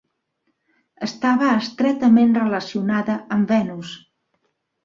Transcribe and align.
Estava 1.07 1.51
estretament 1.59 2.33
relacionada 2.39 3.19
amb 3.37 3.55
Venus. 3.57 3.93